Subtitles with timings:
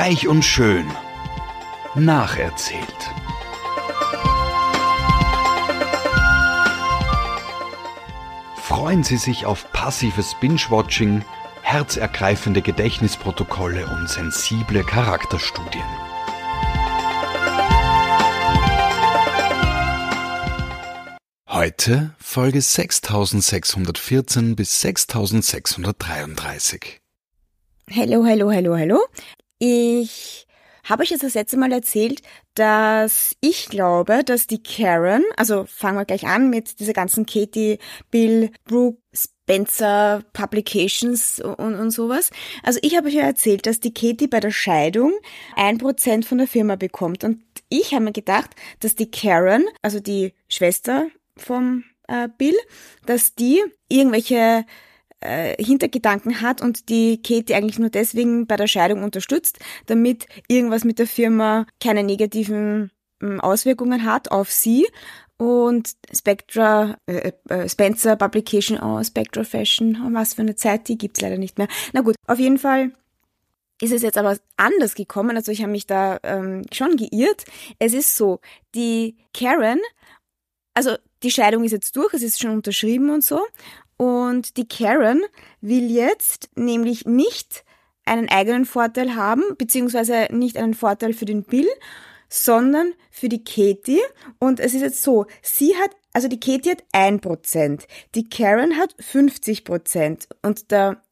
[0.00, 0.86] Reich und schön.
[1.96, 2.84] Nacherzählt.
[8.62, 11.24] Freuen Sie sich auf passives Binge-Watching,
[11.62, 15.82] herzergreifende Gedächtnisprotokolle und sensible Charakterstudien.
[21.48, 27.00] Heute Folge 6614 bis 6633.
[27.90, 29.00] Hallo, hallo, hallo, hallo.
[29.58, 30.46] Ich
[30.84, 32.22] habe euch jetzt das letzte Mal erzählt,
[32.54, 37.78] dass ich glaube, dass die Karen, also fangen wir gleich an mit dieser ganzen Katie,
[38.10, 42.30] Bill, Brooke, Spencer Publications und, und sowas.
[42.62, 45.12] Also ich habe euch ja erzählt, dass die Katie bei der Scheidung
[45.56, 47.24] ein Prozent von der Firma bekommt.
[47.24, 48.50] Und ich habe mir gedacht,
[48.80, 52.56] dass die Karen, also die Schwester vom äh, Bill,
[53.06, 54.64] dass die irgendwelche
[55.20, 60.84] äh, Hintergedanken hat und die Katie eigentlich nur deswegen bei der Scheidung unterstützt, damit irgendwas
[60.84, 62.90] mit der Firma keine negativen
[63.22, 64.86] äh, Auswirkungen hat auf sie.
[65.36, 70.98] Und Spectra, äh, äh, Spencer Publication, oh, Spectra Fashion, oh, was für eine Zeit, die
[70.98, 71.68] gibt's leider nicht mehr.
[71.92, 72.92] Na gut, auf jeden Fall
[73.80, 77.44] ist es jetzt aber anders gekommen, also ich habe mich da ähm, schon geirrt.
[77.78, 78.40] Es ist so,
[78.74, 79.78] die Karen,
[80.74, 83.40] also die Scheidung ist jetzt durch, es ist schon unterschrieben und so.
[83.98, 85.22] Und die Karen
[85.60, 87.64] will jetzt nämlich nicht
[88.06, 91.68] einen eigenen Vorteil haben, beziehungsweise nicht einen Vorteil für den Bill,
[92.28, 94.00] sondern für die Katie.
[94.38, 98.76] Und es ist jetzt so, sie hat, also die Katie hat ein Prozent, die Karen
[98.76, 101.02] hat 50 Prozent und der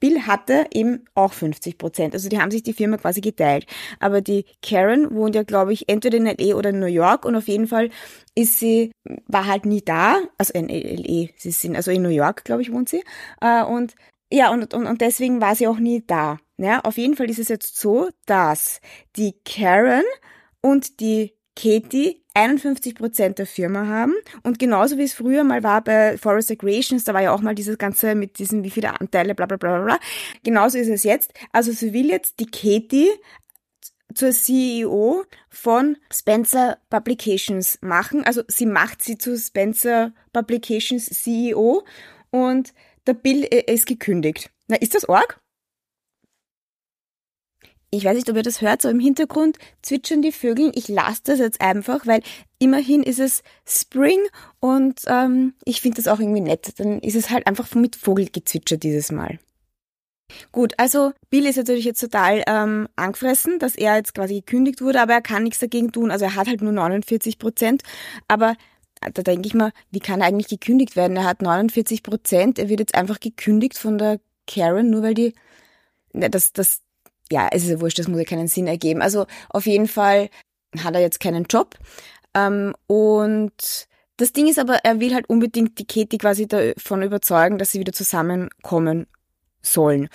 [0.00, 2.14] Bill hatte eben auch 50 Prozent.
[2.14, 3.66] Also die haben sich die Firma quasi geteilt.
[4.00, 6.56] Aber die Karen wohnt ja, glaube ich, entweder in L.A.
[6.56, 7.90] oder in New York und auf jeden Fall
[8.34, 8.92] ist sie,
[9.26, 10.18] war halt nie da.
[10.38, 11.28] Also in L.A.
[11.36, 13.02] Sie sind, also in New York, glaube ich, wohnt sie.
[13.40, 13.94] Äh, und
[14.30, 16.38] ja, und, und, und deswegen war sie auch nie da.
[16.58, 18.80] Ja, auf jeden Fall ist es jetzt so, dass
[19.16, 20.02] die Karen
[20.60, 24.14] und die Katie 51 Prozent der Firma haben.
[24.44, 27.54] Und genauso wie es früher mal war bei Forest Creations, da war ja auch mal
[27.54, 29.98] dieses Ganze mit diesen, wie viele Anteile, bla, bla, bla, bla.
[30.44, 31.32] Genauso ist es jetzt.
[31.52, 33.10] Also sie will jetzt die Katie
[34.14, 38.22] zur CEO von Spencer Publications machen.
[38.24, 41.84] Also sie macht sie zu Spencer Publications CEO
[42.30, 42.72] und
[43.08, 44.50] der Bill äh, ist gekündigt.
[44.68, 45.40] Na, ist das arg?
[47.90, 50.72] Ich weiß nicht, ob ihr das hört, so im Hintergrund zwitschern die Vögel.
[50.74, 52.20] Ich lasse das jetzt einfach, weil
[52.58, 54.20] immerhin ist es Spring
[54.60, 56.78] und ähm, ich finde das auch irgendwie nett.
[56.78, 59.38] Dann ist es halt einfach mit Vogelgezwitscher dieses Mal.
[60.52, 65.00] Gut, also Bill ist natürlich jetzt total ähm, angefressen, dass er jetzt quasi gekündigt wurde,
[65.00, 66.10] aber er kann nichts dagegen tun.
[66.10, 67.82] Also er hat halt nur 49 Prozent.
[68.28, 68.54] Aber
[69.00, 71.16] äh, da denke ich mal, wie kann er eigentlich gekündigt werden?
[71.16, 75.34] Er hat 49 Prozent, er wird jetzt einfach gekündigt von der Karen, nur weil die,
[76.12, 76.82] ne, das, das,
[77.32, 79.02] ja, es ist ja wurscht, das muss ja keinen Sinn ergeben.
[79.02, 80.30] Also auf jeden Fall
[80.78, 81.76] hat er jetzt keinen Job.
[82.34, 87.58] Ähm, und das Ding ist aber, er will halt unbedingt die Katie quasi davon überzeugen,
[87.58, 89.06] dass sie wieder zusammenkommen
[89.62, 90.08] sollen.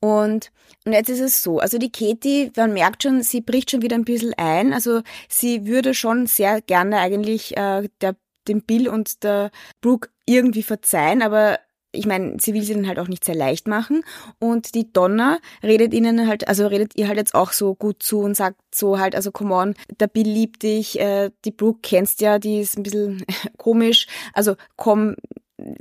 [0.00, 0.50] Und,
[0.84, 3.96] und jetzt ist es so, also die Katie, man merkt schon, sie bricht schon wieder
[3.96, 4.72] ein bisschen ein.
[4.72, 8.16] Also sie würde schon sehr gerne eigentlich äh, der,
[8.48, 9.50] dem Bill und der
[9.80, 11.58] Brooke irgendwie verzeihen, aber
[11.92, 14.04] ich meine, sie will sie dann halt auch nicht sehr leicht machen.
[14.38, 18.20] Und die Donna redet ihnen halt, also redet ihr halt jetzt auch so gut zu
[18.20, 22.20] und sagt so halt, also come on, der Bill liebt dich, äh, die Brooke kennst
[22.20, 23.24] ja, die ist ein bisschen
[23.56, 24.06] komisch.
[24.32, 25.16] Also komm,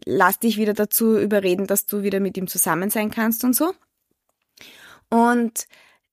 [0.05, 3.73] lass dich wieder dazu überreden, dass du wieder mit ihm zusammen sein kannst und so.
[5.09, 5.67] Und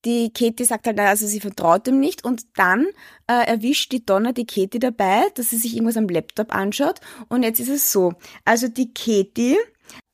[0.05, 2.87] die Katie sagt halt, also sie vertraut ihm nicht und dann
[3.27, 7.43] äh, erwischt die Donna die Katie dabei, dass sie sich irgendwas am Laptop anschaut und
[7.43, 8.15] jetzt ist es so,
[8.45, 9.57] also die Katie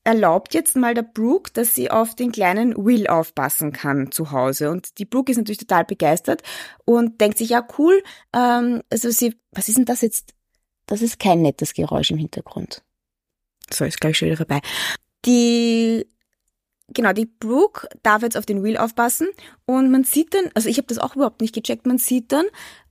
[0.03, 4.69] erlaubt jetzt mal der Brooke, dass sie auf den kleinen Will aufpassen kann zu Hause.
[4.69, 6.43] Und die Brooke ist natürlich total begeistert
[6.85, 8.03] und denkt sich, ja cool,
[8.35, 10.33] ähm, also sie, was ist denn das jetzt?
[10.85, 12.83] Das ist kein nettes Geräusch im Hintergrund.
[13.71, 14.59] So, ist gleich schon wieder vorbei.
[15.25, 16.05] Die,
[16.89, 19.29] genau, die Brooke darf jetzt auf den Will aufpassen
[19.65, 22.45] und man sieht dann, also ich habe das auch überhaupt nicht gecheckt, man sieht dann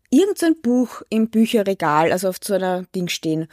[0.09, 3.49] irgendein so Buch im Bücherregal, also auf so einer Ding stehen.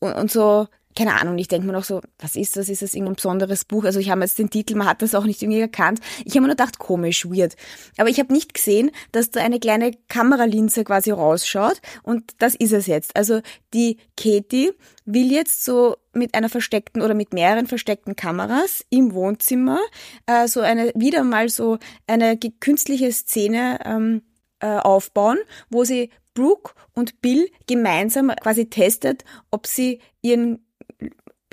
[0.00, 2.68] Und, und so keine Ahnung, ich denke mir noch so, was ist das?
[2.68, 3.84] Ist das irgendein besonderes Buch?
[3.84, 6.00] Also ich habe jetzt den Titel, man hat das auch nicht irgendwie erkannt.
[6.24, 7.56] Ich habe mir nur gedacht, komisch, weird.
[7.98, 12.72] Aber ich habe nicht gesehen, dass da eine kleine Kameralinse quasi rausschaut und das ist
[12.72, 13.16] es jetzt.
[13.16, 13.40] Also
[13.74, 14.72] die Katie
[15.04, 19.78] will jetzt so mit einer versteckten oder mit mehreren versteckten Kameras im Wohnzimmer
[20.26, 24.22] äh, so eine wieder mal so eine künstliche Szene ähm,
[24.60, 25.38] äh, aufbauen,
[25.70, 30.64] wo sie Brooke und Bill gemeinsam quasi testet, ob sie ihren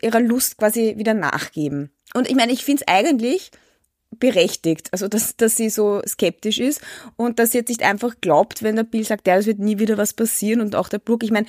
[0.04, 1.92] ihrer Lust quasi wieder nachgeben.
[2.14, 3.52] Und ich meine, ich finde es eigentlich
[4.18, 6.82] berechtigt, also dass, dass sie so skeptisch ist
[7.16, 9.78] und dass sie jetzt nicht einfach glaubt, wenn der Bill sagt, ja, es wird nie
[9.78, 11.46] wieder was passieren und auch der Brooke, ich meine,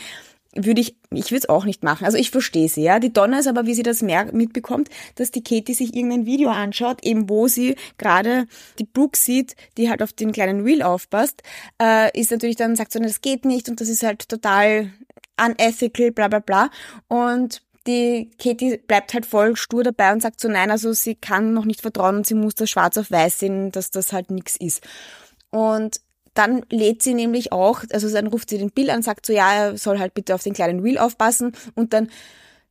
[0.54, 2.04] würde ich, ich würde es auch nicht machen.
[2.04, 2.98] Also ich verstehe sie, ja.
[2.98, 6.50] Die Donna ist aber, wie sie das mehr mitbekommt, dass die Katie sich irgendein Video
[6.50, 8.46] anschaut, eben wo sie gerade
[8.78, 11.42] die Brooke sieht, die halt auf den kleinen Wheel aufpasst,
[11.80, 14.92] äh, ist natürlich dann, sagt so, das geht nicht und das ist halt total
[15.40, 16.70] unethical, bla bla bla.
[17.06, 21.54] Und die Katie bleibt halt voll stur dabei und sagt so, nein, also sie kann
[21.54, 24.56] noch nicht vertrauen und sie muss das schwarz auf weiß sehen, dass das halt nichts
[24.56, 24.86] ist.
[25.50, 26.00] Und
[26.34, 29.52] dann lädt sie nämlich auch, also dann ruft sie den Bill an, sagt so, ja,
[29.52, 32.08] er soll halt bitte auf den kleinen Wheel aufpassen und dann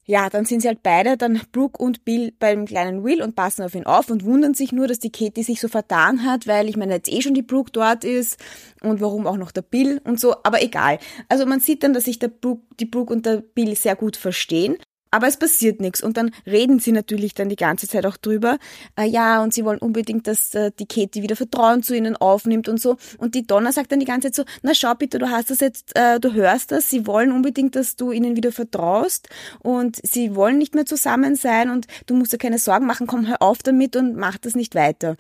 [0.05, 3.61] ja, dann sind sie halt beide, dann Brooke und Bill beim kleinen Will und passen
[3.61, 6.67] auf ihn auf und wundern sich nur, dass die Katie sich so vertan hat, weil
[6.67, 8.39] ich meine, jetzt eh schon die Brooke dort ist
[8.81, 10.97] und warum auch noch der Bill und so, aber egal.
[11.27, 14.17] Also man sieht dann, dass sich der Brooke, die Brooke und der Bill sehr gut
[14.17, 14.77] verstehen
[15.11, 16.01] aber es passiert nichts.
[16.01, 18.57] Und dann reden sie natürlich dann die ganze Zeit auch drüber.
[18.97, 22.69] Äh, ja, und sie wollen unbedingt, dass äh, die Katie wieder Vertrauen zu ihnen aufnimmt
[22.69, 22.97] und so.
[23.17, 25.59] Und die Donna sagt dann die ganze Zeit so, na schau bitte, du hast das
[25.59, 29.29] jetzt, äh, du hörst das, sie wollen unbedingt, dass du ihnen wieder vertraust
[29.59, 33.27] und sie wollen nicht mehr zusammen sein und du musst dir keine Sorgen machen, komm,
[33.27, 35.15] hör auf damit und mach das nicht weiter.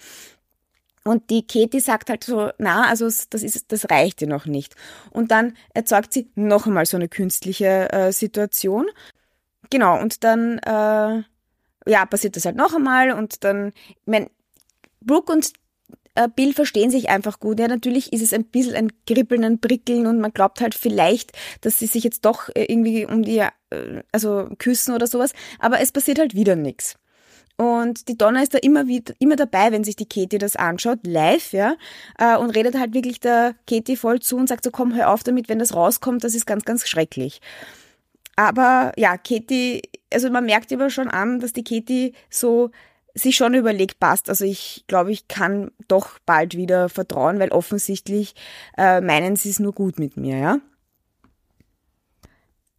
[1.03, 4.75] Und die Katie sagt halt so, na, also das ist, das reicht dir noch nicht.
[5.09, 8.85] Und dann erzeugt sie noch einmal so eine künstliche äh, Situation
[9.69, 11.23] genau, und dann, äh,
[11.89, 14.29] ja, passiert das halt noch einmal und dann, ich mein,
[15.01, 15.53] Brooke und
[16.15, 17.59] äh, Bill verstehen sich einfach gut.
[17.59, 21.31] Ja, natürlich ist es ein bisschen ein Kribbeln, ein Prickeln und man glaubt halt vielleicht,
[21.61, 25.79] dass sie sich jetzt doch äh, irgendwie um die, äh, also küssen oder sowas, aber
[25.79, 26.97] es passiert halt wieder nichts.
[27.57, 30.99] Und die Donna ist da immer wieder, immer dabei, wenn sich die Katie das anschaut,
[31.05, 31.75] live, ja,
[32.17, 35.23] äh, und redet halt wirklich der Katie voll zu und sagt so, komm, hör auf
[35.23, 37.41] damit, wenn das rauskommt, das ist ganz, ganz schrecklich.
[38.39, 39.81] Aber ja, Katie,
[40.13, 42.71] also man merkt aber schon an, dass die Katie so
[43.13, 44.29] sich schon überlegt, passt.
[44.29, 48.35] Also ich glaube, ich kann doch bald wieder vertrauen, weil offensichtlich
[48.77, 50.59] äh, meinen sie es nur gut mit mir, ja.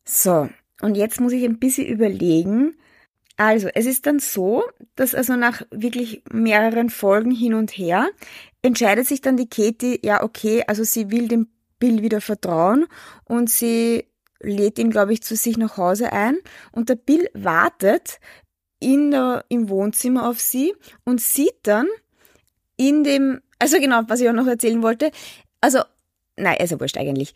[0.06, 0.48] So,
[0.80, 2.74] und jetzt muss ich ein bisschen überlegen.
[3.36, 4.64] Also, es ist dann so,
[4.96, 8.08] dass also nach wirklich mehreren Folgen hin und her
[8.62, 11.48] entscheidet sich dann die Katie, ja, okay, also sie will dem
[11.78, 12.86] Bill wieder vertrauen
[13.24, 14.09] und sie
[14.40, 16.38] lädt ihn, glaube ich, zu sich nach Hause ein
[16.72, 18.20] und der Bill wartet
[18.78, 21.86] in der, im Wohnzimmer auf sie und sieht dann
[22.76, 25.10] in dem, also genau, was ich auch noch erzählen wollte,
[25.60, 25.80] also,
[26.36, 27.34] nein, ist ja wurscht eigentlich.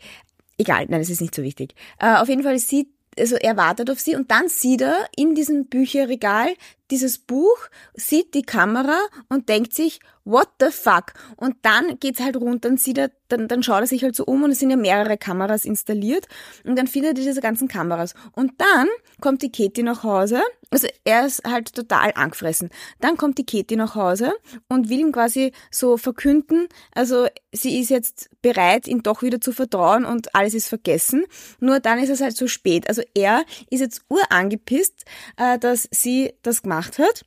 [0.57, 1.75] Egal, nein, das ist nicht so wichtig.
[1.99, 5.35] Äh, auf jeden Fall sieht, also er wartet auf sie und dann sieht er in
[5.35, 6.47] diesem Bücherregal
[6.91, 7.57] dieses Buch,
[7.93, 8.99] sieht die Kamera
[9.29, 11.13] und denkt sich, what the fuck?
[11.37, 14.25] Und dann geht's halt runter und sieht er, dann, dann schaut er sich halt so
[14.25, 16.27] um und es sind ja mehrere Kameras installiert
[16.63, 18.13] und dann findet er diese ganzen Kameras.
[18.33, 18.87] Und dann
[19.21, 20.41] kommt die Katie nach Hause,
[20.71, 22.69] also er ist halt total angefressen.
[22.99, 24.33] Dann kommt die Katie nach Hause
[24.67, 29.53] und will ihm quasi so verkünden, also sie ist jetzt bereit, ihm doch wieder zu
[29.53, 31.23] vertrauen und alles ist vergessen.
[31.59, 32.89] Nur dann ist es halt zu spät.
[32.89, 35.05] Also er ist jetzt urangepisst,
[35.37, 37.25] äh, dass sie das gemacht gemacht hat.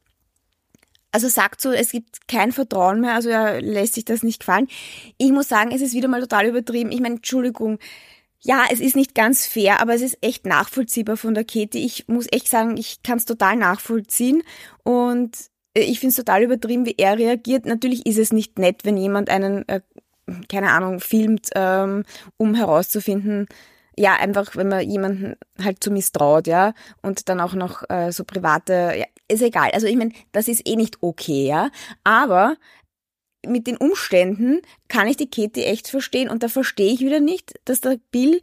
[1.10, 4.68] Also sagt so, es gibt kein Vertrauen mehr, also er lässt sich das nicht gefallen.
[5.16, 6.92] Ich muss sagen, es ist wieder mal total übertrieben.
[6.92, 7.78] Ich meine, Entschuldigung,
[8.40, 11.84] ja, es ist nicht ganz fair, aber es ist echt nachvollziehbar von der Katie.
[11.84, 14.42] Ich muss echt sagen, ich kann es total nachvollziehen
[14.84, 15.36] und
[15.74, 17.64] äh, ich finde es total übertrieben, wie er reagiert.
[17.64, 19.80] Natürlich ist es nicht nett, wenn jemand einen, äh,
[20.50, 22.04] keine Ahnung, filmt, ähm,
[22.36, 23.46] um herauszufinden,
[23.98, 28.24] ja, einfach, wenn man jemanden halt zu misstraut, ja, und dann auch noch äh, so
[28.24, 29.70] private, ja, ist egal.
[29.72, 31.70] Also ich meine, das ist eh nicht okay, ja,
[32.04, 32.56] aber
[33.46, 37.54] mit den Umständen kann ich die Katie echt verstehen und da verstehe ich wieder nicht,
[37.64, 38.40] dass der Bill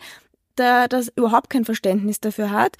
[0.56, 2.77] da das überhaupt kein Verständnis dafür hat.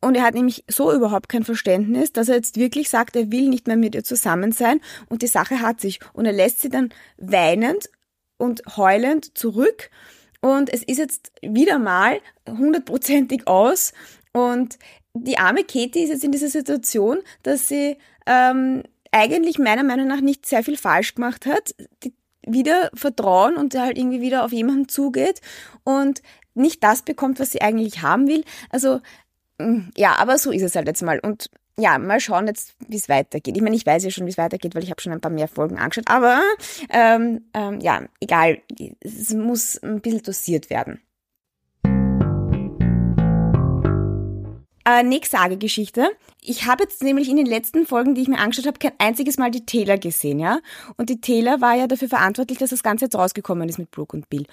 [0.00, 3.48] Und er hat nämlich so überhaupt kein Verständnis, dass er jetzt wirklich sagt, er will
[3.48, 5.98] nicht mehr mit ihr zusammen sein und die Sache hat sich.
[6.12, 7.90] Und er lässt sie dann weinend
[8.36, 9.90] und heulend zurück
[10.40, 13.92] und es ist jetzt wieder mal hundertprozentig aus.
[14.32, 14.78] Und
[15.24, 17.96] die arme Katie ist jetzt in dieser Situation, dass sie
[18.26, 18.82] ähm,
[19.12, 21.74] eigentlich meiner Meinung nach nicht sehr viel falsch gemacht hat.
[22.04, 22.12] Die
[22.52, 25.40] wieder Vertrauen und halt irgendwie wieder auf jemanden zugeht
[25.84, 26.22] und
[26.54, 28.44] nicht das bekommt, was sie eigentlich haben will.
[28.70, 29.00] Also
[29.58, 31.20] mm, ja, aber so ist es halt jetzt mal.
[31.20, 33.56] Und ja, mal schauen jetzt, wie es weitergeht.
[33.56, 35.30] Ich meine, ich weiß ja schon, wie es weitergeht, weil ich habe schon ein paar
[35.30, 36.08] mehr Folgen angeschaut.
[36.08, 36.40] Aber
[36.90, 38.58] ähm, ähm, ja, egal.
[39.00, 41.00] Es muss ein bisschen dosiert werden.
[44.88, 46.08] Äh, nächste Sagegeschichte.
[46.40, 49.36] Ich habe jetzt nämlich in den letzten Folgen, die ich mir angeschaut habe, kein einziges
[49.36, 50.60] Mal die Taylor gesehen, ja.
[50.96, 54.16] Und die Taylor war ja dafür verantwortlich, dass das Ganze jetzt rausgekommen ist mit Brooke
[54.16, 54.46] und Bill.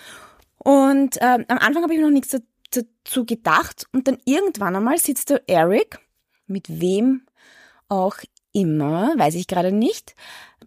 [0.58, 2.36] Und ähm, am Anfang habe ich noch nichts
[2.72, 6.00] dazu gedacht und dann irgendwann einmal sitzt der Eric
[6.48, 7.22] mit wem
[7.88, 8.18] auch
[8.52, 10.16] immer, weiß ich gerade nicht,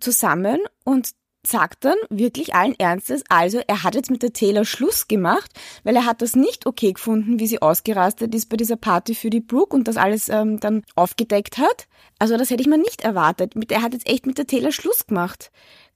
[0.00, 1.10] zusammen und
[1.46, 5.50] sagt dann wirklich allen Ernstes, also er hat jetzt mit der Taylor Schluss gemacht,
[5.84, 9.30] weil er hat das nicht okay gefunden, wie sie ausgerastet ist bei dieser Party für
[9.30, 11.86] die Brooke und das alles ähm, dann aufgedeckt hat.
[12.18, 13.54] Also das hätte ich mir nicht erwartet.
[13.70, 15.50] Er hat jetzt echt mit der Taylor Schluss gemacht.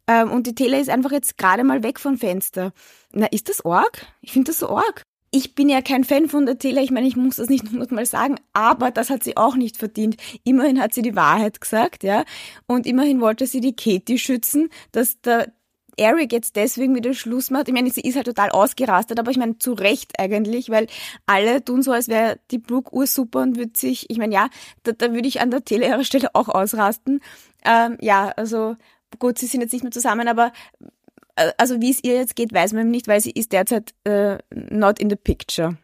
[0.07, 2.73] Ähm, und die Taylor ist einfach jetzt gerade mal weg vom Fenster.
[3.13, 4.07] Na, ist das arg?
[4.21, 7.09] Ich finde das so arg ich bin ja kein Fan von der Taylor, ich meine,
[7.09, 10.17] ich muss das nicht hundertmal sagen, aber das hat sie auch nicht verdient.
[10.45, 12.25] Immerhin hat sie die Wahrheit gesagt, ja,
[12.67, 15.53] und immerhin wollte sie die Katie schützen, dass der
[15.97, 17.69] Eric jetzt deswegen wieder Schluss macht.
[17.69, 20.87] Ich meine, sie ist halt total ausgerastet, aber ich meine, zu Recht eigentlich, weil
[21.27, 24.49] alle tun so, als wäre die Brooke ursuper und würde sich, ich meine, ja,
[24.85, 27.21] da, da würde ich an der Taylor ihrer Stelle auch ausrasten.
[27.65, 28.77] Ähm, ja, also
[29.19, 30.53] gut, sie sind jetzt nicht mehr zusammen, aber
[31.35, 34.99] also wie es ihr jetzt geht, weiß man nicht, weil sie ist derzeit äh, not
[34.99, 35.77] in the picture.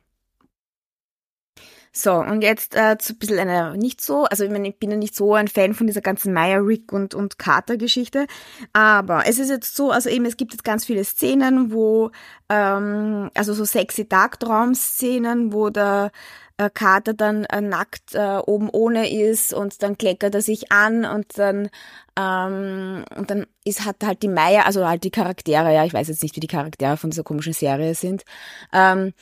[1.90, 4.90] So, und jetzt äh, zu ein bisschen einer nicht so, also ich, meine, ich bin
[4.90, 8.26] ja nicht so ein Fan von dieser ganzen Meyer, Rick und, und Carter-Geschichte,
[8.72, 12.10] aber es ist jetzt so, also eben, es gibt jetzt ganz viele Szenen, wo,
[12.50, 19.10] ähm, also so sexy Tagtraum-Szenen, wo der äh, Kater dann äh, nackt äh, oben ohne
[19.10, 21.70] ist und dann kleckert er sich an und dann
[22.18, 26.08] ähm, und dann ist hat halt die Meier, also halt die Charaktere, ja, ich weiß
[26.08, 28.24] jetzt nicht, wie die Charaktere von dieser komischen Serie sind
[28.72, 29.12] ähm,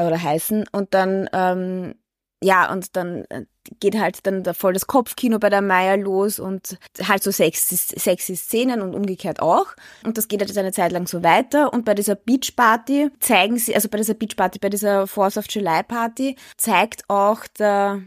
[0.00, 1.94] oder heißen und dann ähm,
[2.42, 3.46] ja, und dann äh,
[3.80, 7.76] geht halt dann da voll das Kopfkino bei der Meier los und halt so sexy,
[7.76, 9.66] sexy Szenen und umgekehrt auch.
[10.04, 11.72] Und das geht halt eine Zeit lang so weiter.
[11.72, 15.82] Und bei dieser Beachparty zeigen sie, also bei dieser Beachparty, bei dieser Force of July
[15.82, 18.02] Party, zeigt auch der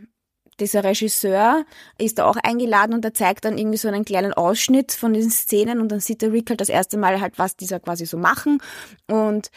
[0.59, 1.65] dieser Regisseur
[1.97, 5.31] ist da auch eingeladen und er zeigt dann irgendwie so einen kleinen Ausschnitt von diesen
[5.31, 8.17] Szenen und dann sieht der Rick halt das erste Mal halt, was dieser quasi so
[8.17, 8.61] machen
[9.07, 9.51] und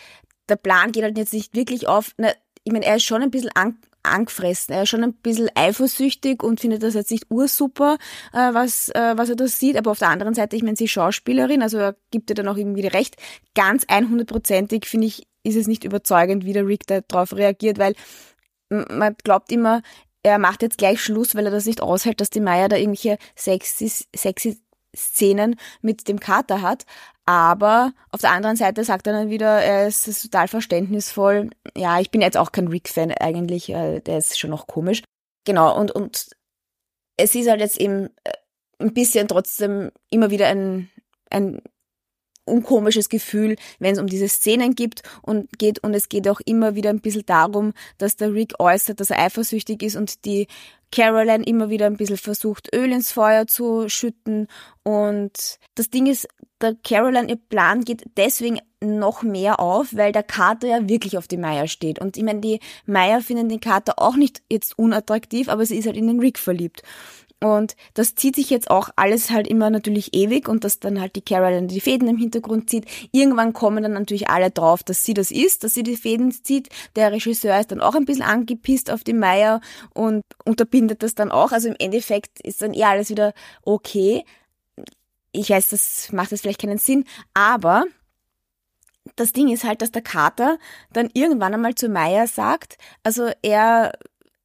[0.48, 2.28] der Plan geht halt jetzt nicht wirklich auf, na,
[2.64, 4.74] ich meine, er ist schon ein bisschen an, angefressen.
[4.74, 7.98] Er ist schon ein bisschen eifersüchtig und findet das jetzt nicht ursuper,
[8.32, 9.76] äh, was, äh, was er da sieht.
[9.76, 12.48] Aber auf der anderen Seite, ich meine, sie ist Schauspielerin, also er gibt ihr dann
[12.48, 13.16] auch irgendwie recht.
[13.54, 17.94] Ganz 100%ig finde ich, ist es nicht überzeugend, wie der Rick darauf reagiert, weil
[18.68, 19.82] man glaubt immer,
[20.22, 23.18] er macht jetzt gleich Schluss, weil er das nicht aushält, dass die Maya da irgendwelche
[23.34, 24.58] sexy, sexy
[24.96, 26.84] Szenen mit dem Kater hat.
[27.24, 31.50] Aber auf der anderen Seite sagt er dann wieder, er ist total verständnisvoll.
[31.76, 35.02] Ja, ich bin jetzt auch kein Rick-Fan eigentlich, äh, der ist schon noch komisch.
[35.44, 36.30] Genau, und, und
[37.16, 38.32] es ist halt jetzt eben äh,
[38.80, 40.90] ein bisschen trotzdem immer wieder ein,
[41.30, 41.62] ein
[42.44, 46.74] unkomisches Gefühl, wenn es um diese Szenen gibt und geht und es geht auch immer
[46.74, 50.46] wieder ein bisschen darum, dass der Rick äußert, dass er eifersüchtig ist und die
[50.90, 54.48] Caroline immer wieder ein bisschen versucht, Öl ins Feuer zu schütten
[54.82, 56.28] und das Ding ist,
[56.60, 61.28] der Caroline, ihr Plan geht deswegen noch mehr auf, weil der Kater ja wirklich auf
[61.28, 61.98] die Meier steht.
[61.98, 65.86] Und ich meine, die Meier finden den Kater auch nicht jetzt unattraktiv, aber sie ist
[65.86, 66.82] halt in den Rick verliebt.
[67.42, 71.16] Und das zieht sich jetzt auch alles halt immer natürlich ewig und dass dann halt
[71.16, 72.86] die Caroline die Fäden im Hintergrund zieht.
[73.10, 76.68] Irgendwann kommen dann natürlich alle drauf, dass sie das ist, dass sie die Fäden zieht.
[76.94, 79.60] Der Regisseur ist dann auch ein bisschen angepisst auf die Meier
[79.92, 81.50] und unterbindet das dann auch.
[81.50, 83.34] Also im Endeffekt ist dann eher alles wieder
[83.64, 84.24] okay.
[85.32, 87.86] Ich weiß, das macht jetzt vielleicht keinen Sinn, aber
[89.16, 90.58] das Ding ist halt, dass der Kater
[90.92, 93.92] dann irgendwann einmal zu Meier sagt, also er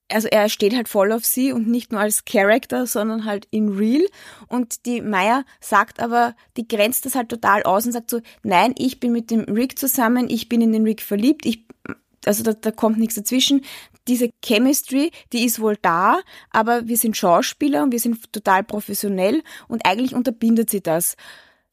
[0.09, 3.69] also er steht halt voll auf sie und nicht nur als Character, sondern halt in
[3.69, 4.05] real.
[4.47, 8.73] Und die Maya sagt aber, die grenzt das halt total aus und sagt so, nein,
[8.77, 11.65] ich bin mit dem Rick zusammen, ich bin in den Rick verliebt, ich,
[12.25, 13.61] also da, da kommt nichts dazwischen.
[14.07, 16.19] Diese Chemistry, die ist wohl da,
[16.51, 21.17] aber wir sind Schauspieler und wir sind total professionell und eigentlich unterbindet sie das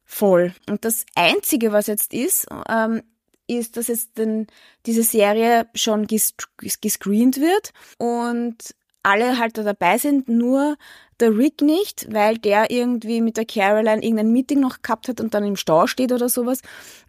[0.05, 0.53] voll.
[0.69, 3.03] Und das Einzige, was jetzt ist, ähm,
[3.47, 4.47] ist, dass jetzt denn
[4.87, 10.77] diese Serie schon gescreent wird und alle halt da dabei sind, nur
[11.21, 15.35] der Rick nicht, weil der irgendwie mit der Caroline irgendein Meeting noch gehabt hat und
[15.35, 16.61] dann im Stau steht oder sowas.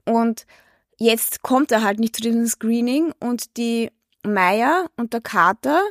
[0.06, 0.46] Und
[0.98, 3.92] jetzt kommt er halt nicht zu diesem Screening und die
[4.24, 5.82] Maya und der Kater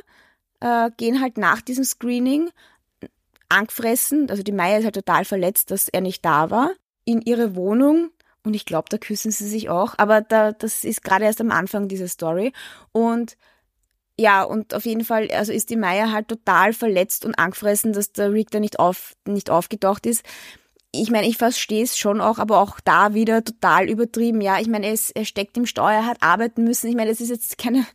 [0.59, 2.49] äh, gehen halt nach diesem Screening
[3.49, 6.71] angefressen, also die Maya ist halt total verletzt, dass er nicht da war,
[7.05, 8.11] in ihre Wohnung
[8.45, 9.95] und ich glaube, da küssen sie sich auch.
[9.97, 12.53] Aber da, das ist gerade erst am Anfang dieser Story.
[12.91, 13.37] Und
[14.17, 18.13] ja, und auf jeden Fall, also ist die Maya halt total verletzt und angefressen, dass
[18.13, 20.23] der Rick da nicht, auf, nicht aufgetaucht ist.
[20.91, 24.39] Ich meine, ich verstehe es schon auch, aber auch da wieder total übertrieben.
[24.39, 26.89] Ja, ich meine, er, er steckt im Stau, er hat arbeiten müssen.
[26.89, 27.85] Ich meine, es ist jetzt keine,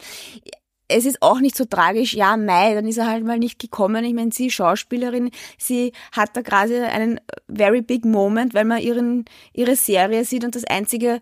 [0.91, 4.05] es ist auch nicht so tragisch, ja, Mai, dann ist er halt mal nicht gekommen.
[4.05, 9.25] Ich meine, sie Schauspielerin, sie hat da gerade einen very big moment, weil man ihren,
[9.53, 11.21] ihre Serie sieht und das einzige,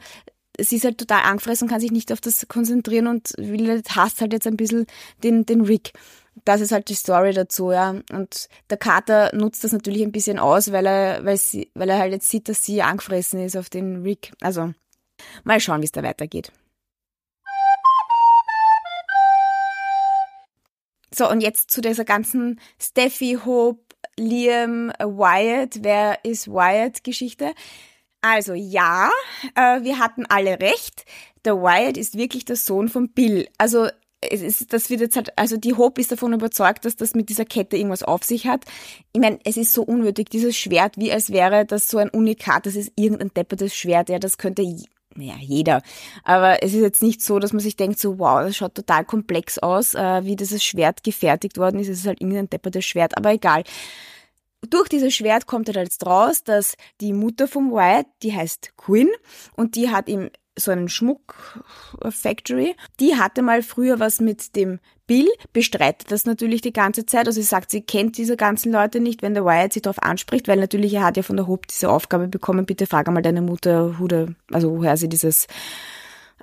[0.58, 4.20] sie ist halt total angefressen und kann sich nicht auf das konzentrieren und will, hasst
[4.20, 4.87] halt jetzt ein bisschen
[5.22, 5.92] den, den Rick.
[6.44, 7.96] das ist halt die Story dazu, ja.
[8.12, 11.98] Und der Kater nutzt das natürlich ein bisschen aus, weil er, weil sie, weil er
[11.98, 14.32] halt jetzt sieht, dass sie angefressen ist auf den Rick.
[14.40, 14.72] Also,
[15.44, 16.52] mal schauen, wie es da weitergeht.
[21.18, 23.82] So, und jetzt zu dieser ganzen Steffi, Hope,
[24.16, 27.54] Liam, Wyatt, wer ist Wyatt-Geschichte.
[28.20, 29.10] Also ja,
[29.56, 31.06] äh, wir hatten alle recht.
[31.44, 33.48] Der Wyatt ist wirklich der Sohn von Bill.
[33.58, 33.88] Also
[34.20, 37.30] es ist, das wird jetzt halt, also die Hope ist davon überzeugt, dass das mit
[37.30, 38.64] dieser Kette irgendwas auf sich hat.
[39.12, 42.66] Ich meine, es ist so unnötig, dieses Schwert, wie als wäre das so ein Unikat,
[42.66, 44.62] das ist irgendein deppertes Schwert, ja, das könnte,
[45.18, 45.82] naja, jeder.
[46.22, 49.04] Aber es ist jetzt nicht so, dass man sich denkt, so, wow, das schaut total
[49.04, 51.88] komplex aus, äh, wie dieses Schwert gefertigt worden ist.
[51.88, 53.64] Es ist halt irgendein deppertes Schwert, aber egal.
[54.68, 59.08] Durch dieses Schwert kommt halt jetzt raus, dass die Mutter vom Wyatt, die heißt Quinn
[59.56, 62.74] und die hat ihm so einen Schmuck-Factory.
[63.00, 67.26] Die hatte mal früher was mit dem Bill, bestreitet das natürlich die ganze Zeit.
[67.26, 70.48] Also sie sagt, sie kennt diese ganzen Leute nicht, wenn der Wyatt sie darauf anspricht,
[70.48, 73.40] weil natürlich er hat ja von der Hope diese Aufgabe bekommen, bitte frage mal deine
[73.40, 73.96] Mutter,
[74.52, 75.46] also woher sie dieses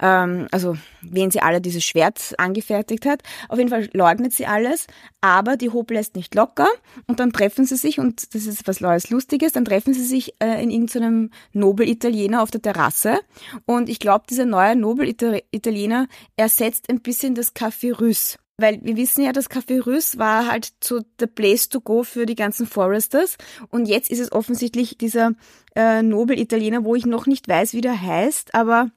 [0.01, 3.21] ähm, also wen sie alle dieses Schwert angefertigt hat.
[3.49, 4.87] Auf jeden Fall leugnet sie alles,
[5.21, 6.67] aber die Hope lässt nicht locker
[7.07, 10.35] und dann treffen sie sich und das ist was Neues Lustiges, dann treffen sie sich
[10.39, 13.19] äh, in irgendeinem Nobel-Italiener auf der Terrasse
[13.65, 18.37] und ich glaube, dieser neue Nobel-Italiener ersetzt ein bisschen das Café Russe.
[18.57, 22.25] Weil wir wissen ja, das Café Russe war halt so der Place to go für
[22.25, 23.37] die ganzen Foresters.
[23.69, 25.33] Und jetzt ist es offensichtlich dieser
[25.75, 28.91] äh, Nobel-Italiener, wo ich noch nicht weiß, wie der heißt, aber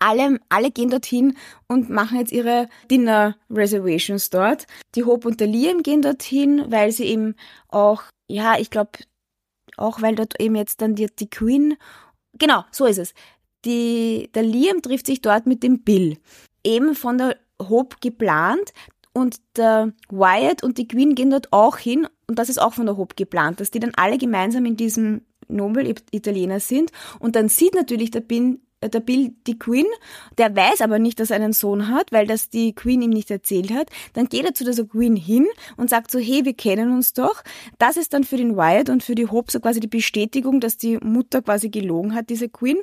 [0.00, 1.36] alle, alle gehen dorthin
[1.68, 4.66] und machen jetzt ihre Dinner Reservations dort.
[4.96, 7.36] Die Hope und der Liam gehen dorthin, weil sie eben
[7.68, 8.90] auch, ja, ich glaube,
[9.76, 11.76] auch weil dort eben jetzt dann die, die Queen,
[12.38, 13.14] genau, so ist es.
[13.64, 16.18] Die, der Liam trifft sich dort mit dem Bill.
[16.64, 18.72] Eben von der Hope geplant,
[19.12, 22.86] und der Wyatt und die Queen gehen dort auch hin und das ist auch von
[22.86, 27.74] der Hope geplant, dass die dann alle gemeinsam in diesem Nobel-Italiener sind und dann sieht
[27.74, 29.86] natürlich der, Bin, der Bill die Queen,
[30.38, 33.30] der weiß aber nicht, dass er einen Sohn hat, weil das die Queen ihm nicht
[33.30, 33.90] erzählt hat.
[34.14, 37.42] Dann geht er zu dieser Queen hin und sagt so, hey, wir kennen uns doch.
[37.78, 40.78] Das ist dann für den Wyatt und für die Hope so quasi die Bestätigung, dass
[40.78, 42.78] die Mutter quasi gelogen hat, diese Queen.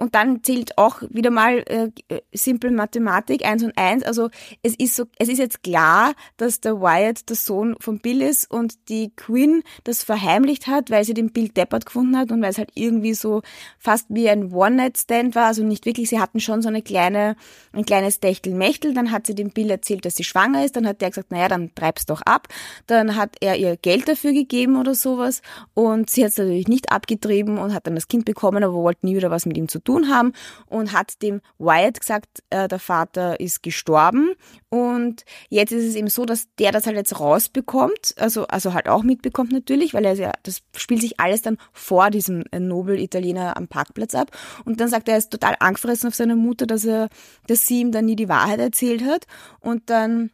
[0.00, 1.90] Und dann zählt auch wieder mal äh,
[2.32, 4.04] simple Mathematik, eins und eins.
[4.04, 4.30] Also
[4.62, 8.48] es ist so, es ist jetzt klar, dass der Wyatt der Sohn von Bill ist
[8.48, 12.50] und die Queen das verheimlicht hat, weil sie den Bill deppert gefunden hat und weil
[12.50, 13.42] es halt irgendwie so
[13.80, 15.46] fast wie ein One-Night-Stand war.
[15.46, 17.34] Also nicht wirklich, sie hatten schon so eine kleine,
[17.72, 18.94] ein kleines Techtelmechtel.
[18.94, 20.76] Dann hat sie dem Bill erzählt, dass sie schwanger ist.
[20.76, 22.46] Dann hat der gesagt, naja, dann treib's doch ab.
[22.86, 25.42] Dann hat er ihr Geld dafür gegeben oder sowas.
[25.74, 29.04] Und sie hat es natürlich nicht abgetrieben und hat dann das Kind bekommen, aber wollte
[29.04, 30.32] nie wieder was mit ihm zu tun tun haben
[30.66, 34.34] und hat dem Wyatt gesagt, äh, der Vater ist gestorben.
[34.68, 38.88] Und jetzt ist es eben so, dass der das halt jetzt rausbekommt, also, also halt
[38.88, 43.56] auch mitbekommt natürlich, weil er ja, das spielt sich alles dann vor diesem äh, Nobel-Italiener
[43.56, 44.30] am Parkplatz ab.
[44.64, 47.08] Und dann sagt er, er ist total angefressen auf seine Mutter, dass er,
[47.46, 49.26] dass sie ihm dann nie die Wahrheit erzählt hat.
[49.60, 50.30] Und dann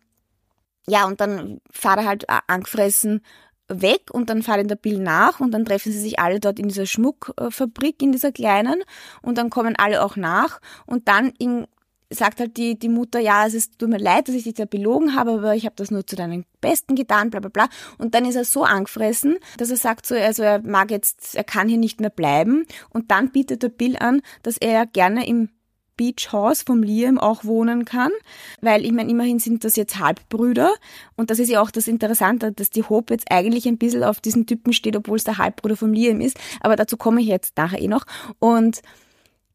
[0.87, 3.23] ja, und dann fahrt er halt angefressen
[3.69, 6.59] weg und dann fahrt ihn der Bill nach und dann treffen sie sich alle dort
[6.59, 8.83] in dieser Schmuckfabrik, in dieser kleinen
[9.23, 11.67] und dann kommen alle auch nach und dann in,
[12.11, 14.65] sagt halt die, die Mutter, ja, es ist, tut mir leid, dass ich dich da
[14.65, 17.69] belogen habe, aber ich habe das nur zu deinem Besten getan, bla bla bla.
[17.99, 21.45] Und dann ist er so angefressen, dass er sagt so, also er mag jetzt, er
[21.45, 25.49] kann hier nicht mehr bleiben und dann bietet der Bill an, dass er gerne im
[25.97, 28.11] Beach House vom Liam auch wohnen kann,
[28.61, 30.75] weil ich meine, immerhin sind das jetzt Halbbrüder
[31.17, 34.21] und das ist ja auch das Interessante, dass die Hope jetzt eigentlich ein bisschen auf
[34.21, 37.57] diesen Typen steht, obwohl es der Halbbruder vom Liam ist, aber dazu komme ich jetzt
[37.57, 38.05] nachher eh noch
[38.39, 38.83] und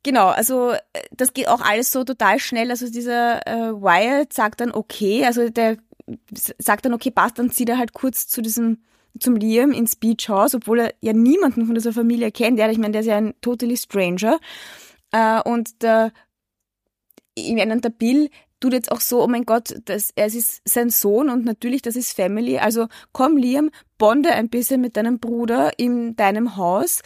[0.02, 0.76] Genau, also
[1.12, 2.72] das geht auch alles so total schnell.
[2.72, 5.78] Also dieser äh, Wyatt sagt dann okay, also der
[6.58, 8.78] sagt dann okay, passt, dann zieht er halt kurz zu diesem
[9.20, 12.60] zum Liam ins Beach House, obwohl er ja niemanden von dieser Familie kennt.
[12.60, 14.40] Ja, ich meine, der ist ja ein totally stranger.
[15.12, 16.12] Äh, und der
[17.36, 20.90] ich meine, der Bill tut jetzt auch so, oh mein Gott, das, es ist sein
[20.90, 22.58] Sohn und natürlich, das ist Family.
[22.58, 27.02] Also komm, Liam, bonde ein bisschen mit deinem Bruder in deinem Haus.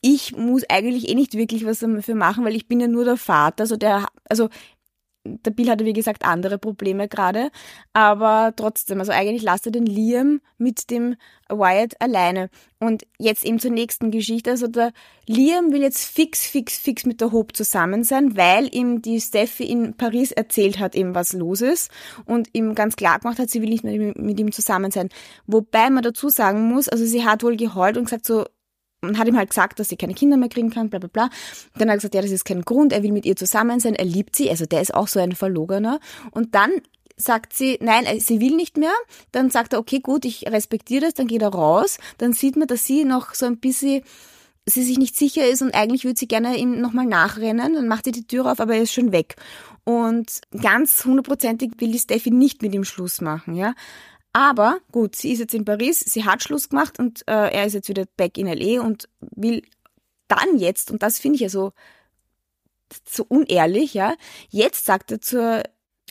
[0.00, 3.16] Ich muss eigentlich eh nicht wirklich was dafür machen, weil ich bin ja nur der
[3.16, 3.62] Vater.
[3.62, 4.48] Also der, also
[5.24, 7.50] der Bill hatte, wie gesagt, andere Probleme gerade.
[7.92, 11.16] Aber trotzdem, also eigentlich lasst er den Liam mit dem
[11.48, 12.50] Wyatt alleine.
[12.78, 14.50] Und jetzt eben zur nächsten Geschichte.
[14.50, 14.92] Also der
[15.26, 19.64] Liam will jetzt fix, fix, fix mit der Hope zusammen sein, weil ihm die Steffi
[19.64, 21.90] in Paris erzählt hat, eben was los ist.
[22.24, 25.08] Und ihm ganz klar gemacht hat, sie will nicht mehr mit ihm zusammen sein.
[25.46, 28.44] Wobei man dazu sagen muss, also sie hat wohl geheult und gesagt so,
[29.00, 31.30] und hat ihm halt gesagt, dass sie keine Kinder mehr kriegen kann, bla bla bla.
[31.76, 33.94] Dann hat er gesagt, ja, das ist kein Grund, er will mit ihr zusammen sein,
[33.94, 36.00] er liebt sie, also der ist auch so ein Verlogener.
[36.30, 36.70] Und dann
[37.16, 38.92] sagt sie, nein, äh, sie will nicht mehr.
[39.32, 41.98] Dann sagt er, okay, gut, ich respektiere das, dann geht er raus.
[42.18, 44.02] Dann sieht man, dass sie noch so ein bisschen
[44.70, 47.74] sie sich nicht sicher ist und eigentlich würde sie gerne ihm nochmal nachrennen.
[47.74, 49.36] Dann macht sie die Tür auf, aber er ist schon weg.
[49.84, 53.74] Und ganz hundertprozentig will die Steffi nicht mit ihm Schluss machen, ja.
[54.38, 57.72] Aber gut, sie ist jetzt in Paris, sie hat Schluss gemacht und äh, er ist
[57.72, 58.80] jetzt wieder back in L.A.
[58.80, 59.62] und will
[60.28, 61.72] dann jetzt, und das finde ich ja so,
[63.04, 64.14] so unehrlich, ja,
[64.48, 65.64] jetzt sagt er zur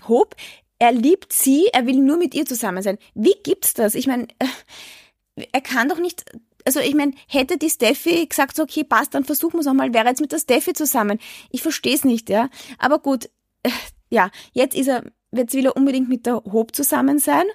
[0.10, 0.36] Hope,
[0.78, 2.98] er liebt sie, er will nur mit ihr zusammen sein.
[3.16, 3.96] Wie gibt's das?
[3.96, 6.26] Ich meine, äh, er kann doch nicht
[6.66, 9.94] also ich meine, hätte die Steffi gesagt, so, okay, passt, dann versuchen wir es nochmal,
[9.94, 11.18] wäre jetzt mit der Steffi zusammen.
[11.50, 12.50] Ich verstehe es nicht, ja.
[12.78, 13.30] Aber gut,
[13.64, 13.70] äh,
[14.10, 17.46] ja, jetzt ist er, jetzt will er unbedingt mit der Hope zusammen sein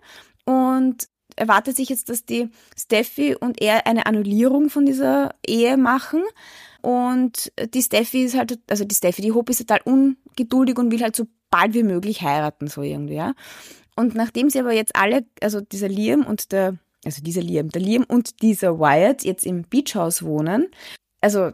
[0.45, 6.23] und erwartet sich jetzt, dass die Steffi und er eine Annullierung von dieser Ehe machen.
[6.83, 11.03] Und die Steffi ist halt, also die Steffi, die Hope ist total ungeduldig und will
[11.03, 13.35] halt so bald wie möglich heiraten, so irgendwie, ja.
[13.97, 17.83] Und nachdem sie aber jetzt alle, also dieser Liam und der also dieser Liam, der
[17.83, 20.69] Liam und dieser Wyatt jetzt im Beachhaus wohnen.
[21.21, 21.53] Also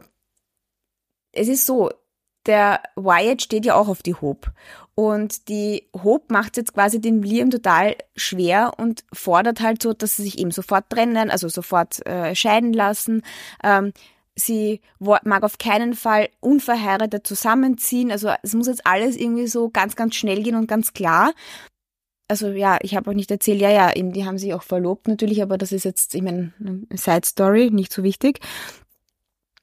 [1.31, 1.91] es ist so,
[2.45, 4.51] der Wyatt steht ja auch auf die Hope.
[4.99, 10.17] Und die Hope macht jetzt quasi den Liam total schwer und fordert halt so, dass
[10.17, 13.21] sie sich eben sofort trennen, also sofort äh, scheiden lassen.
[13.63, 13.93] Ähm,
[14.35, 18.11] sie mag auf keinen Fall unverheiratet zusammenziehen.
[18.11, 21.31] Also es muss jetzt alles irgendwie so ganz, ganz schnell gehen und ganz klar
[22.27, 25.07] also ja, ich habe auch nicht erzählt, ja, ja, eben, die haben sich auch verlobt
[25.07, 26.53] natürlich, aber das ist jetzt, ich meine,
[26.93, 28.39] Side Story, nicht so wichtig.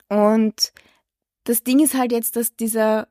[0.08, 0.72] Und
[1.44, 3.06] das Ding ist halt jetzt, dass dieser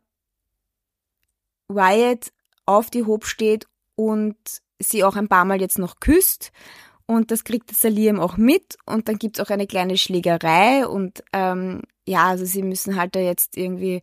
[1.68, 2.32] Wyatt
[2.66, 4.36] auf die Hope steht und
[4.80, 6.52] sie auch ein paar Mal jetzt noch küsst.
[7.08, 8.78] Und das kriegt Liam auch mit.
[8.86, 10.88] Und dann gibt's auch eine kleine Schlägerei.
[10.88, 14.02] Und ähm, ja, also sie müssen halt da jetzt irgendwie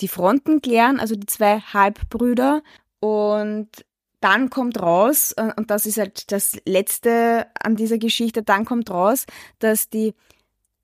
[0.00, 2.62] die Fronten klären, also die zwei Halbbrüder.
[3.00, 3.68] Und
[4.20, 8.90] dann kommt raus, äh, und das ist halt das Letzte an dieser Geschichte, dann kommt
[8.90, 9.26] raus,
[9.58, 10.14] dass die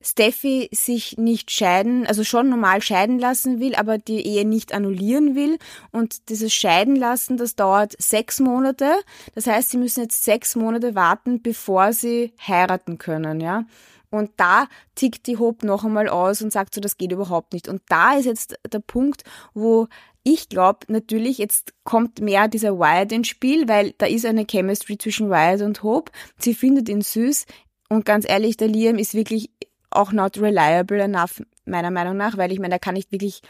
[0.05, 5.35] Steffi sich nicht scheiden, also schon normal scheiden lassen will, aber die Ehe nicht annullieren
[5.35, 5.59] will.
[5.93, 8.93] Und dieses Scheiden lassen, das dauert sechs Monate.
[9.35, 13.65] Das heißt, sie müssen jetzt sechs Monate warten, bevor sie heiraten können, ja.
[14.11, 17.67] Und da tickt die Hope noch einmal aus und sagt so, das geht überhaupt nicht.
[17.67, 19.89] Und da ist jetzt der Punkt, wo
[20.23, 24.99] ich glaube natürlich, jetzt kommt mehr dieser Wyatt ins Spiel, weil da ist eine Chemistry
[24.99, 26.13] zwischen Wyatt und Hope.
[26.39, 27.45] Sie findet ihn süß
[27.91, 29.51] und ganz ehrlich, der Liam ist wirklich
[29.95, 33.41] auch not reliable enough, meiner Meinung nach, weil ich meine, er kann nicht wirklich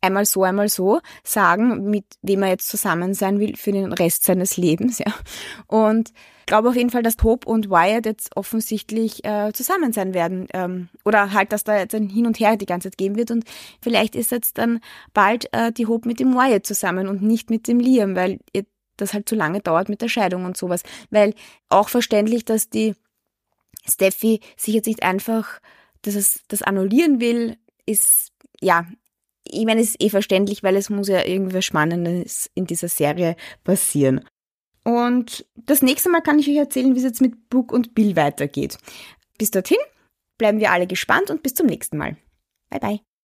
[0.00, 4.24] einmal so, einmal so sagen, mit wem er jetzt zusammen sein will für den Rest
[4.24, 5.12] seines Lebens, ja.
[5.66, 6.12] Und
[6.46, 10.46] glaube auf jeden Fall, dass Hope und Wyatt jetzt offensichtlich äh, zusammen sein werden.
[10.54, 13.32] Ähm, oder halt, dass da jetzt ein Hin und Her die ganze Zeit geben wird.
[13.32, 13.44] Und
[13.82, 14.80] vielleicht ist jetzt dann
[15.12, 18.38] bald äh, die Hope mit dem Wyatt zusammen und nicht mit dem Liam, weil
[18.96, 20.82] das halt zu lange dauert mit der Scheidung und sowas.
[21.10, 21.34] Weil
[21.68, 22.94] auch verständlich, dass die
[23.84, 25.60] Steffi sich jetzt nicht einfach
[26.14, 28.86] das, das annullieren will, ist, ja,
[29.44, 32.88] ich meine, es ist eh verständlich, weil es muss ja irgendwie was Spannendes in dieser
[32.88, 34.24] Serie passieren.
[34.84, 38.16] Und das nächste Mal kann ich euch erzählen, wie es jetzt mit Brooke und Bill
[38.16, 38.78] weitergeht.
[39.38, 39.78] Bis dorthin
[40.38, 42.16] bleiben wir alle gespannt und bis zum nächsten Mal.
[42.70, 43.15] Bye bye.